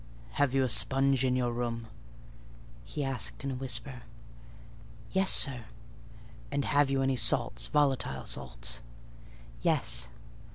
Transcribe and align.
"Have 0.31 0.55
you 0.55 0.63
a 0.63 0.67
sponge 0.67 1.23
in 1.23 1.35
your 1.35 1.53
room?" 1.53 1.85
he 2.83 3.03
asked 3.03 3.43
in 3.43 3.51
a 3.51 3.55
whisper. 3.55 4.01
"Yes, 5.11 5.29
sir." 5.29 5.65
"Have 6.51 6.89
you 6.89 7.03
any 7.03 7.15
salts—volatile 7.15 8.25
salts?" 8.25 8.79
"Yes." 9.61 10.07